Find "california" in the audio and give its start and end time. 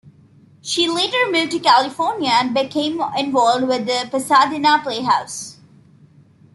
1.59-2.31